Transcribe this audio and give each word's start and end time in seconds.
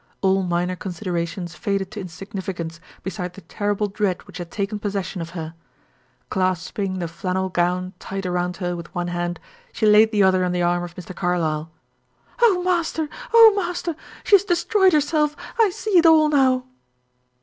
All 0.21 0.41
minor 0.41 0.75
considerations 0.75 1.53
faded 1.53 1.91
to 1.91 1.99
insignificance 2.01 2.79
beside 3.03 3.35
the 3.35 3.41
terrible 3.41 3.85
dread 3.87 4.23
which 4.25 4.39
had 4.39 4.49
taken 4.49 4.79
possession 4.79 5.21
of 5.21 5.29
her. 5.37 5.53
Clasping 6.31 6.97
the 6.97 7.07
flannel 7.07 7.49
gown 7.49 7.93
tight 7.99 8.25
around 8.25 8.57
her 8.57 8.75
with 8.75 8.95
one 8.95 9.09
hand, 9.09 9.39
she 9.71 9.85
laid 9.85 10.11
the 10.11 10.23
other 10.23 10.43
on 10.43 10.53
the 10.53 10.63
arm 10.63 10.81
of 10.81 10.95
Mr. 10.95 11.15
Carlyle. 11.15 11.69
"Oh, 12.41 12.63
master! 12.65 13.09
Oh, 13.31 13.53
master! 13.55 13.95
She 14.23 14.33
has 14.37 14.43
destroyed 14.43 14.93
herself! 14.93 15.35
I 15.59 15.69
see 15.69 15.91
it 15.91 16.07
all 16.07 16.29
now." 16.29 16.65